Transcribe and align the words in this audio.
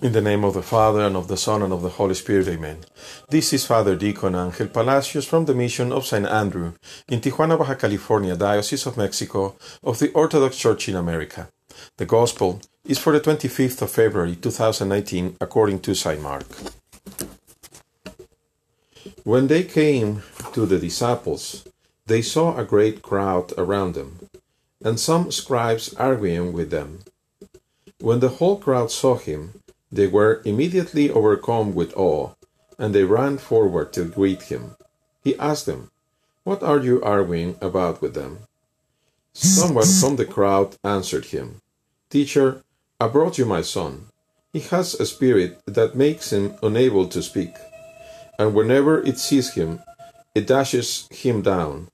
In 0.00 0.12
the 0.12 0.20
name 0.20 0.44
of 0.44 0.54
the 0.54 0.62
Father, 0.62 1.00
and 1.00 1.16
of 1.16 1.26
the 1.26 1.36
Son, 1.36 1.60
and 1.60 1.72
of 1.72 1.82
the 1.82 1.88
Holy 1.88 2.14
Spirit, 2.14 2.46
amen. 2.46 2.84
This 3.30 3.52
is 3.52 3.66
Father 3.66 3.96
Deacon 3.96 4.36
Angel 4.36 4.68
Palacios 4.68 5.26
from 5.26 5.46
the 5.46 5.56
Mission 5.56 5.90
of 5.90 6.06
St. 6.06 6.24
Andrew 6.24 6.74
in 7.08 7.20
Tijuana, 7.20 7.58
Baja 7.58 7.74
California, 7.74 8.36
Diocese 8.36 8.86
of 8.86 8.96
Mexico 8.96 9.56
of 9.82 9.98
the 9.98 10.12
Orthodox 10.12 10.56
Church 10.56 10.88
in 10.88 10.94
America. 10.94 11.48
The 11.96 12.06
Gospel 12.06 12.60
is 12.84 13.00
for 13.00 13.12
the 13.12 13.20
25th 13.20 13.82
of 13.82 13.90
February 13.90 14.36
2019 14.36 15.36
according 15.40 15.80
to 15.80 15.96
St. 15.96 16.22
Mark. 16.22 16.46
When 19.24 19.48
they 19.48 19.64
came 19.64 20.22
to 20.52 20.64
the 20.64 20.78
disciples, 20.78 21.66
they 22.06 22.22
saw 22.22 22.56
a 22.56 22.64
great 22.64 23.02
crowd 23.02 23.52
around 23.58 23.94
them, 23.94 24.20
and 24.80 25.00
some 25.00 25.32
scribes 25.32 25.92
arguing 25.94 26.52
with 26.52 26.70
them. 26.70 27.00
When 27.98 28.20
the 28.20 28.28
whole 28.28 28.58
crowd 28.58 28.92
saw 28.92 29.16
him, 29.16 29.54
they 29.90 30.06
were 30.06 30.42
immediately 30.44 31.10
overcome 31.10 31.74
with 31.74 31.96
awe, 31.96 32.32
and 32.78 32.94
they 32.94 33.04
ran 33.04 33.38
forward 33.38 33.92
to 33.92 34.04
greet 34.04 34.42
him. 34.42 34.76
He 35.24 35.38
asked 35.38 35.66
them, 35.66 35.90
What 36.44 36.62
are 36.62 36.78
you 36.78 37.02
arguing 37.02 37.56
about 37.60 38.02
with 38.02 38.14
them? 38.14 38.40
Someone 39.32 39.86
from 40.00 40.16
the 40.16 40.24
crowd 40.24 40.76
answered 40.82 41.26
him, 41.26 41.60
Teacher, 42.10 42.62
I 43.00 43.06
brought 43.06 43.38
you 43.38 43.44
my 43.44 43.62
son. 43.62 44.08
He 44.52 44.60
has 44.60 44.94
a 44.94 45.06
spirit 45.06 45.60
that 45.66 45.94
makes 45.94 46.32
him 46.32 46.54
unable 46.62 47.06
to 47.08 47.22
speak, 47.22 47.54
and 48.38 48.54
whenever 48.54 49.00
it 49.02 49.18
sees 49.18 49.52
him, 49.52 49.80
it 50.34 50.48
dashes 50.48 51.06
him 51.12 51.42
down, 51.42 51.88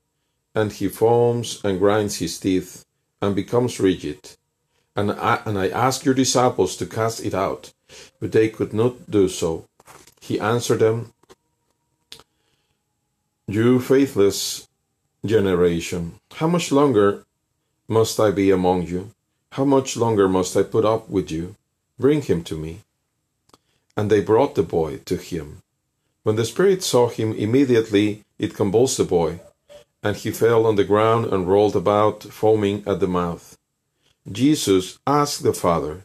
and 0.55 0.73
he 0.73 0.89
foams 0.89 1.61
and 1.65 1.79
grinds 1.79 2.17
his 2.17 2.39
teeth 2.39 2.87
and 3.21 3.35
becomes 3.35 3.79
rigid. 3.79 4.37
And 4.97 5.13
I, 5.13 5.43
and 5.45 5.59
I 5.59 5.69
asked 5.69 6.07
your 6.07 6.15
disciples 6.15 6.77
to 6.79 6.87
cast 6.87 7.23
it 7.25 7.35
out, 7.35 7.74
but 8.21 8.33
they 8.33 8.49
could 8.49 8.73
not 8.73 9.11
do 9.11 9.29
so. 9.29 9.67
He 10.21 10.41
answered 10.41 10.81
them, 10.81 11.13
You 13.47 13.81
faithless 13.81 14.69
generation, 15.25 16.15
how 16.35 16.47
much 16.47 16.73
longer 16.73 17.25
must 17.89 18.19
I 18.19 18.31
be 18.31 18.51
among 18.51 18.87
you? 18.87 19.11
How 19.53 19.65
much 19.65 19.97
longer 19.97 20.29
must 20.29 20.57
I 20.57 20.63
put 20.63 20.85
up 20.85 21.09
with 21.09 21.31
you? 21.31 21.55
Bring 21.99 22.23
him 22.23 22.43
to 22.45 22.57
me. 22.57 22.81
And 23.97 24.11
they 24.11 24.21
brought 24.21 24.55
the 24.55 24.63
boy 24.63 24.99
to 25.05 25.17
him. 25.17 25.63
When 26.25 26.37
the 26.37 26.45
spirit 26.45 26.83
saw 26.83 27.09
him, 27.09 27.33
immediately 27.35 28.25
it 28.39 28.55
convulsed 28.55 28.97
the 28.97 29.05
boy, 29.05 29.41
and 30.03 30.17
he 30.17 30.31
fell 30.31 30.67
on 30.67 30.77
the 30.77 30.85
ground 30.85 31.27
and 31.27 31.47
rolled 31.47 31.77
about, 31.77 32.25
foaming 32.25 32.83
at 32.87 33.01
the 33.01 33.07
mouth. 33.07 33.57
Jesus 34.31 34.99
asked 35.07 35.43
the 35.43 35.53
father, 35.53 36.05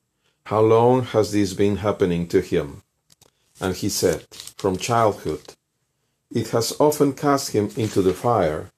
how 0.50 0.61
long 0.61 1.03
has 1.03 1.31
this 1.31 1.53
been 1.53 1.75
happening 1.75 2.28
to 2.28 2.42
him? 2.42 2.81
And 3.61 3.75
he 3.75 3.88
said, 3.88 4.25
From 4.58 4.78
childhood. 4.78 5.53
It 6.31 6.50
has 6.50 6.75
often 6.80 7.14
cast 7.14 7.52
him 7.52 7.69
into 7.78 8.02
the 8.02 8.16
fire 8.16 8.72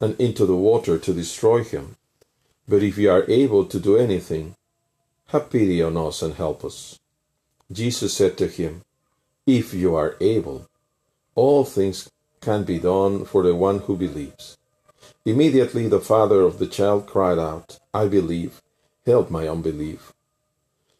and 0.00 0.20
into 0.20 0.44
the 0.46 0.56
water 0.56 0.98
to 0.98 1.14
destroy 1.14 1.62
him. 1.62 1.94
But 2.66 2.82
if 2.82 2.98
you 2.98 3.08
are 3.12 3.24
able 3.30 3.66
to 3.66 3.78
do 3.78 3.96
anything, 3.96 4.56
have 5.28 5.48
pity 5.48 5.80
on 5.80 5.96
us 5.96 6.22
and 6.22 6.34
help 6.34 6.64
us. 6.64 6.98
Jesus 7.70 8.12
said 8.12 8.36
to 8.38 8.48
him, 8.48 8.82
If 9.46 9.72
you 9.74 9.94
are 9.94 10.16
able, 10.20 10.66
all 11.36 11.64
things 11.64 12.10
can 12.40 12.64
be 12.64 12.80
done 12.80 13.24
for 13.26 13.44
the 13.44 13.54
one 13.54 13.78
who 13.78 13.96
believes. 13.96 14.58
Immediately 15.24 15.86
the 15.86 16.00
father 16.00 16.40
of 16.40 16.58
the 16.58 16.66
child 16.66 17.06
cried 17.06 17.38
out, 17.38 17.78
I 17.94 18.08
believe, 18.08 18.60
help 19.06 19.30
my 19.30 19.46
unbelief. 19.46 20.12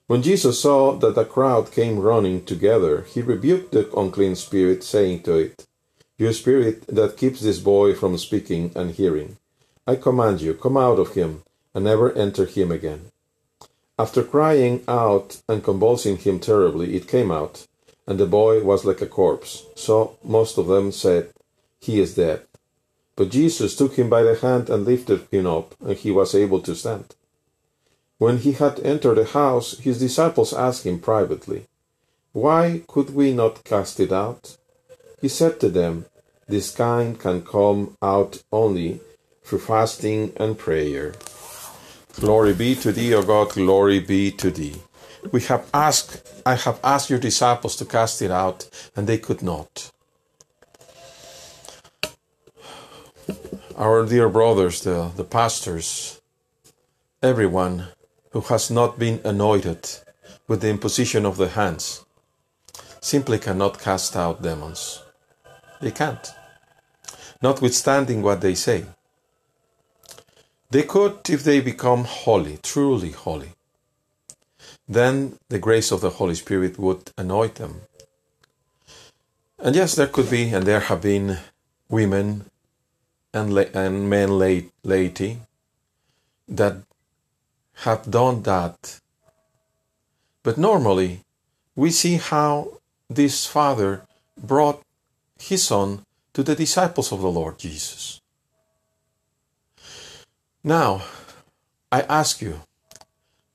When 0.09 0.23
Jesus 0.23 0.61
saw 0.61 0.93
that 0.99 1.19
a 1.19 1.25
crowd 1.25 1.73
came 1.73 1.99
running 1.99 2.45
together, 2.45 3.03
he 3.13 3.23
rebuked 3.23 3.73
the 3.73 3.91
unclean 3.99 4.37
spirit, 4.37 4.85
saying 4.85 5.25
to 5.25 5.35
it, 5.35 5.67
You 6.17 6.33
spirit 6.33 6.87
that 6.87 7.17
keeps 7.17 7.41
this 7.41 7.59
boy 7.59 7.93
from 7.93 8.17
speaking 8.17 8.71
and 8.77 8.93
hearing, 8.93 9.37
I 9.85 9.97
command 9.97 10.41
you, 10.41 10.55
come 10.55 10.77
out 10.77 11.01
of 11.01 11.15
him, 11.15 11.43
and 11.75 11.85
never 11.85 12.13
enter 12.13 12.47
him 12.47 12.71
again. 12.71 13.11
After 13.99 14.23
crying 14.23 14.85
out 14.87 15.43
and 15.49 15.65
convulsing 15.65 16.19
him 16.19 16.39
terribly, 16.39 16.95
it 16.95 17.09
came 17.09 17.33
out, 17.33 17.67
and 18.07 18.21
the 18.21 18.27
boy 18.27 18.63
was 18.63 18.85
like 18.85 19.01
a 19.01 19.07
corpse. 19.07 19.67
So 19.75 20.19
most 20.23 20.57
of 20.57 20.69
them 20.69 20.93
said, 20.93 21.31
He 21.81 21.99
is 21.99 22.15
dead. 22.15 22.43
But 23.17 23.31
Jesus 23.31 23.75
took 23.75 23.95
him 23.95 24.09
by 24.09 24.23
the 24.23 24.37
hand 24.37 24.71
and 24.71 24.85
lifted 24.85 25.27
him 25.33 25.47
up, 25.47 25.75
and 25.81 25.97
he 25.97 26.13
was 26.13 26.33
able 26.33 26.61
to 26.61 26.77
stand. 26.77 27.17
When 28.19 28.39
he 28.39 28.53
had 28.53 28.81
entered 28.81 29.19
the 29.19 29.27
house, 29.27 29.79
his 29.79 29.99
disciples 29.99 30.55
asked 30.55 30.87
him 30.87 31.01
privately, 31.01 31.67
Why 32.33 32.83
could 32.89 33.15
we 33.15 33.35
not 33.35 33.63
cast 33.65 34.01
it 34.01 34.11
out? 34.11 34.57
He 35.21 35.29
said 35.29 35.61
to 35.61 35.69
them, 35.69 36.07
This 36.49 36.71
kind 36.71 37.21
can 37.21 37.43
come 37.43 37.97
out 38.01 38.43
only 38.51 39.01
through 39.45 39.59
fasting 39.59 40.33
and 40.37 40.57
prayer. 40.57 41.13
Glory 42.19 42.55
be 42.55 42.75
to 42.77 42.91
thee, 42.91 43.13
O 43.13 43.23
God, 43.23 43.51
glory 43.51 44.01
be 44.01 44.31
to 44.33 44.51
thee. 44.51 44.77
We 45.31 45.43
have 45.43 45.69
asked, 45.75 46.27
I 46.47 46.55
have 46.55 46.81
asked 46.83 47.11
your 47.11 47.19
disciples 47.19 47.77
to 47.77 47.85
cast 47.85 48.23
it 48.23 48.31
out, 48.31 48.71
and 48.97 49.07
they 49.07 49.19
could 49.19 49.43
not. 49.43 49.93
Our 53.77 54.07
dear 54.07 54.31
brothers, 54.31 54.81
the, 54.81 55.11
the 55.17 55.25
pastors, 55.25 56.23
everyone 57.23 57.89
who 58.37 58.43
has 58.43 58.71
not 58.71 58.99
been 58.99 59.19
anointed 59.25 59.89
with 60.47 60.61
the 60.61 60.69
imposition 60.69 61.25
of 61.25 61.39
the 61.39 61.49
hands 61.49 62.05
simply 63.01 63.39
cannot 63.39 63.81
cast 63.81 64.15
out 64.15 64.43
demons. 64.43 65.03
They 65.81 65.91
can't, 65.91 66.31
notwithstanding 67.41 68.21
what 68.21 68.43
they 68.43 68.55
say. 68.55 68.85
They 70.69 70.83
could 70.83 71.31
if 71.31 71.45
they 71.45 71.61
become 71.63 72.05
holy, 72.05 72.59
truly 72.59 73.13
holy. 73.13 73.53
Then 74.87 75.39
the 75.49 75.59
grace 75.59 75.91
of 75.91 76.03
the 76.03 76.11
Holy 76.11 76.35
Spirit 76.35 76.79
would 76.79 77.13
anoint 77.17 77.55
them. 77.55 77.81
And 79.59 79.75
yes, 79.75 79.95
there 79.95 80.09
could 80.09 80.29
be, 80.29 80.51
and 80.51 80.67
there 80.67 80.81
have 80.81 81.01
been 81.01 81.39
women 81.89 82.51
and, 83.33 83.55
la- 83.55 83.73
and 83.73 84.11
men 84.11 84.39
late, 84.39 84.73
laity 84.85 85.39
that 86.47 86.86
have 87.85 88.11
done 88.11 88.43
that. 88.43 89.01
But 90.43 90.57
normally, 90.59 91.21
we 91.75 91.91
see 91.91 92.17
how 92.17 92.81
this 93.09 93.47
father 93.47 94.03
brought 94.37 94.83
his 95.39 95.65
son 95.65 96.03
to 96.33 96.43
the 96.43 96.55
disciples 96.55 97.13
of 97.13 97.21
the 97.21 97.31
Lord 97.31 97.59
Jesus. 97.59 98.21
Now, 100.65 101.03
I 101.93 102.03
ask 102.03 102.43
you, 102.43 102.63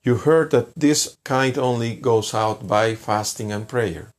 you 0.02 0.16
heard 0.16 0.50
that 0.50 0.74
this 0.74 1.16
kind 1.24 1.58
only 1.58 1.94
goes 1.94 2.34
out 2.34 2.66
by 2.66 2.94
fasting 2.94 3.52
and 3.52 3.68
prayer. 3.68 4.12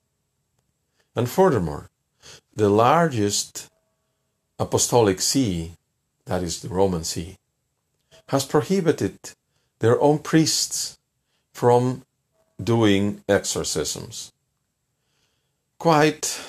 And 1.16 1.30
furthermore, 1.30 1.90
the 2.56 2.69
largest 2.69 3.69
apostolic 4.59 5.19
see, 5.19 5.74
that 6.25 6.44
is 6.44 6.62
the 6.62 6.69
Roman 6.69 7.03
see, 7.03 7.38
has 8.30 8.46
prohibited 8.46 9.18
their 9.83 10.01
own 10.01 10.17
priests 10.17 10.97
from 11.53 12.03
doing 12.63 13.21
exorcisms. 13.27 14.31
Quite 15.77 16.39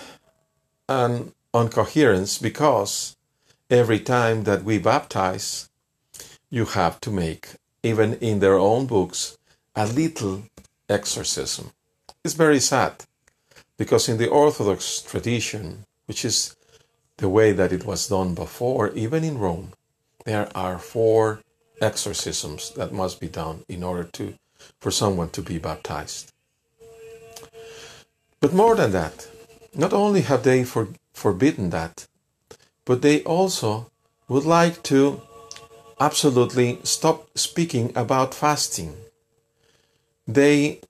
an 0.88 1.32
incoherence 1.52 2.38
because 2.38 3.16
every 3.68 3.98
time 3.98 4.44
that 4.44 4.62
we 4.62 4.78
baptize, 4.78 5.68
you 6.48 6.64
have 6.64 7.00
to 7.00 7.10
make, 7.10 7.56
even 7.82 8.14
in 8.28 8.38
their 8.38 8.56
own 8.56 8.86
books, 8.86 9.36
a 9.74 9.84
little 9.84 10.44
exorcism. 10.88 11.72
It's 12.24 12.34
very 12.34 12.60
sad 12.60 13.04
because 13.76 14.08
in 14.08 14.18
the 14.18 14.30
Orthodox 14.30 15.02
tradition, 15.02 15.86
which 16.06 16.24
is 16.24 16.54
the 17.16 17.28
way 17.28 17.50
that 17.50 17.72
it 17.72 17.84
was 17.84 18.06
done 18.06 18.36
before, 18.36 18.92
even 18.92 19.24
in 19.24 19.38
Rome, 19.38 19.72
there 20.24 20.48
are 20.54 20.78
four 20.78 21.40
exorcisms 21.80 22.70
that 22.76 22.92
must 22.92 23.20
be 23.20 23.28
done 23.28 23.64
in 23.68 23.82
order 23.82 24.04
to 24.04 24.34
for 24.80 24.90
someone 24.90 25.30
to 25.30 25.42
be 25.42 25.58
baptized. 25.58 26.32
But 28.40 28.52
more 28.52 28.74
than 28.76 28.92
that, 28.92 29.28
not 29.74 29.92
only 29.92 30.22
have 30.22 30.42
they 30.42 30.64
for, 30.64 30.88
forbidden 31.12 31.70
that, 31.70 32.06
but 32.84 33.02
they 33.02 33.22
also 33.22 33.90
would 34.28 34.44
like 34.44 34.82
to 34.84 35.22
absolutely 36.00 36.78
stop 36.82 37.36
speaking 37.36 37.92
about 37.94 38.34
fasting. 38.34 38.96
They 40.26 40.80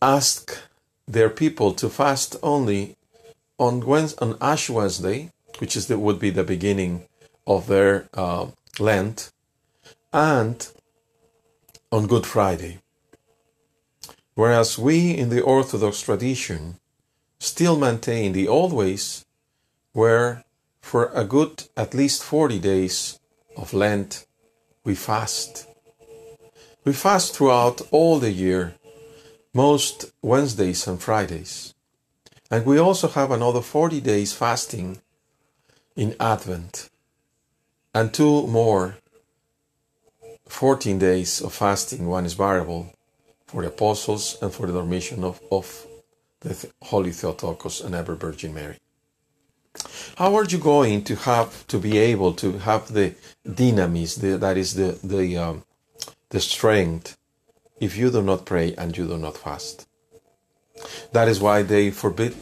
ask 0.00 0.58
their 1.06 1.30
people 1.30 1.72
to 1.74 1.88
fast 1.88 2.36
only 2.42 2.96
on 3.58 3.80
Wednesday, 3.80 4.18
on 4.20 4.36
Ash 4.40 4.68
Wednesday, 4.68 5.30
which 5.58 5.76
is 5.76 5.86
the, 5.86 5.98
would 5.98 6.18
be 6.18 6.30
the 6.30 6.44
beginning 6.44 7.04
of 7.46 7.66
their 7.66 8.08
uh, 8.14 8.46
Lent, 8.78 9.30
and 10.14 10.68
on 11.90 12.06
Good 12.06 12.24
Friday. 12.24 12.78
Whereas 14.36 14.78
we 14.78 15.10
in 15.10 15.28
the 15.28 15.42
Orthodox 15.42 16.02
tradition 16.02 16.78
still 17.40 17.76
maintain 17.76 18.32
the 18.32 18.46
old 18.46 18.72
ways 18.72 19.26
where 19.92 20.44
for 20.80 21.10
a 21.14 21.24
good 21.24 21.64
at 21.76 21.94
least 21.94 22.22
40 22.22 22.60
days 22.60 23.18
of 23.56 23.74
Lent 23.74 24.24
we 24.84 24.94
fast. 24.94 25.66
We 26.84 26.92
fast 26.92 27.34
throughout 27.34 27.80
all 27.90 28.20
the 28.20 28.30
year, 28.30 28.74
most 29.52 30.12
Wednesdays 30.22 30.86
and 30.86 31.02
Fridays. 31.02 31.74
And 32.50 32.64
we 32.64 32.78
also 32.78 33.08
have 33.08 33.32
another 33.32 33.62
40 33.62 34.00
days 34.00 34.32
fasting 34.32 35.00
in 35.96 36.14
Advent 36.20 36.88
and 37.92 38.14
two 38.14 38.46
more 38.46 38.98
14 40.46 40.98
days 40.98 41.40
of 41.40 41.52
fasting. 41.52 42.06
One 42.06 42.26
is 42.26 42.34
variable 42.34 42.92
for 43.46 43.62
the 43.62 43.68
apostles 43.68 44.36
and 44.42 44.52
for 44.52 44.66
the 44.66 44.72
dormition 44.72 45.24
of, 45.24 45.40
of 45.50 45.86
the 46.40 46.70
Holy 46.82 47.10
Theotokos 47.10 47.80
and 47.80 47.94
Ever 47.94 48.14
Virgin 48.14 48.54
Mary. 48.54 48.78
How 50.16 50.34
are 50.36 50.44
you 50.44 50.58
going 50.58 51.02
to 51.04 51.16
have 51.16 51.66
to 51.68 51.78
be 51.78 51.98
able 51.98 52.32
to 52.34 52.58
have 52.58 52.92
the 52.92 53.14
dynamis, 53.46 54.20
the, 54.20 54.38
that 54.38 54.56
is 54.56 54.74
the 54.74 54.98
the 55.02 55.36
um, 55.36 55.64
the 56.28 56.40
strength, 56.40 57.16
if 57.80 57.96
you 57.96 58.10
do 58.10 58.22
not 58.22 58.46
pray 58.46 58.74
and 58.76 58.96
you 58.96 59.06
do 59.06 59.18
not 59.18 59.36
fast? 59.36 59.88
That 61.12 61.28
is 61.28 61.40
why 61.40 61.62
they 61.62 61.90
forbid 61.90 62.36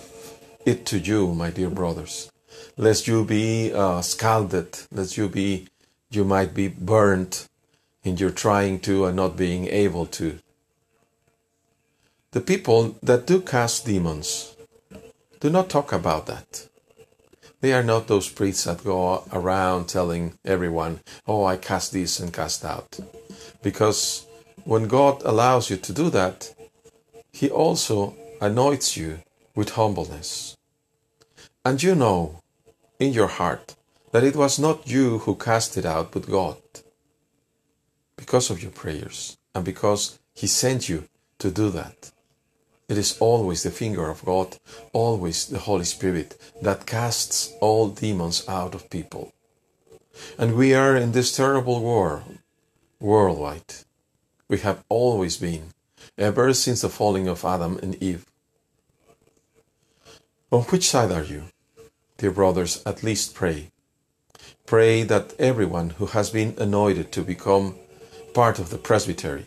it 0.66 0.84
to 0.86 0.98
you, 0.98 1.34
my 1.34 1.50
dear 1.50 1.70
brothers, 1.70 2.30
lest 2.76 3.06
you 3.06 3.24
be 3.24 3.72
uh, 3.72 4.02
scalded, 4.02 4.78
lest 4.90 5.16
you 5.16 5.28
be 5.28 5.68
you 6.10 6.24
might 6.24 6.52
be 6.52 6.68
burnt 6.68 7.48
in 8.04 8.16
your 8.16 8.30
trying 8.30 8.80
to 8.80 9.04
and 9.06 9.16
not 9.16 9.36
being 9.36 9.66
able 9.68 10.06
to. 10.06 10.38
The 12.32 12.40
people 12.40 12.96
that 13.02 13.26
do 13.26 13.40
cast 13.40 13.86
demons 13.86 14.56
do 15.40 15.50
not 15.50 15.68
talk 15.68 15.92
about 15.92 16.26
that. 16.26 16.68
They 17.60 17.72
are 17.72 17.82
not 17.82 18.08
those 18.08 18.28
priests 18.28 18.64
that 18.64 18.82
go 18.82 19.24
around 19.32 19.88
telling 19.88 20.38
everyone, 20.44 21.00
oh, 21.26 21.44
I 21.44 21.56
cast 21.56 21.92
this 21.92 22.18
and 22.18 22.32
cast 22.32 22.64
out. 22.64 22.98
Because 23.62 24.26
when 24.64 24.88
God 24.88 25.22
allows 25.24 25.70
you 25.70 25.76
to 25.76 25.92
do 25.92 26.10
that, 26.10 26.54
He 27.32 27.48
also 27.48 28.16
anoints 28.40 28.96
you 28.96 29.20
with 29.54 29.70
humbleness. 29.70 30.56
And 31.64 31.80
you 31.82 31.94
know 31.94 32.40
in 32.98 33.12
your 33.12 33.28
heart 33.28 33.76
that 34.10 34.24
it 34.24 34.34
was 34.34 34.58
not 34.58 34.88
you 34.88 35.18
who 35.18 35.36
cast 35.36 35.76
it 35.76 35.86
out, 35.86 36.10
but 36.12 36.28
God. 36.28 36.56
Because 38.32 38.48
of 38.48 38.62
your 38.62 38.72
prayers 38.72 39.36
and 39.54 39.62
because 39.62 40.18
He 40.32 40.46
sent 40.46 40.88
you 40.88 41.06
to 41.38 41.50
do 41.50 41.68
that. 41.68 42.12
It 42.88 42.96
is 42.96 43.18
always 43.20 43.62
the 43.62 43.70
finger 43.70 44.08
of 44.08 44.24
God, 44.24 44.56
always 44.94 45.44
the 45.44 45.58
Holy 45.58 45.84
Spirit 45.84 46.40
that 46.62 46.86
casts 46.86 47.52
all 47.60 47.90
demons 47.90 48.48
out 48.48 48.74
of 48.74 48.88
people. 48.88 49.34
And 50.38 50.56
we 50.56 50.72
are 50.72 50.96
in 50.96 51.12
this 51.12 51.36
terrible 51.36 51.82
war 51.82 52.22
worldwide. 52.98 53.74
We 54.48 54.60
have 54.60 54.82
always 54.88 55.36
been, 55.36 55.74
ever 56.16 56.54
since 56.54 56.80
the 56.80 56.88
falling 56.88 57.28
of 57.28 57.44
Adam 57.44 57.78
and 57.82 58.02
Eve. 58.02 58.24
On 60.50 60.62
which 60.62 60.88
side 60.88 61.12
are 61.12 61.24
you? 61.24 61.42
Dear 62.16 62.30
brothers, 62.30 62.82
at 62.86 63.02
least 63.02 63.34
pray. 63.34 63.72
Pray 64.64 65.02
that 65.02 65.38
everyone 65.38 65.90
who 65.98 66.06
has 66.06 66.30
been 66.30 66.54
anointed 66.56 67.12
to 67.12 67.20
become 67.20 67.74
part 68.34 68.58
of 68.58 68.70
the 68.70 68.78
presbytery, 68.78 69.46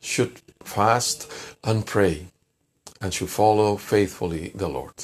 should 0.00 0.40
fast 0.62 1.30
and 1.64 1.86
pray, 1.86 2.26
and 3.00 3.12
should 3.12 3.30
follow 3.30 3.76
faithfully 3.76 4.52
the 4.54 4.68
Lord. 4.68 4.94